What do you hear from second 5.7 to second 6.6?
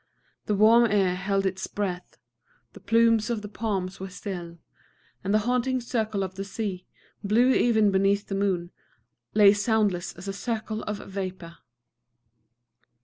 circle of the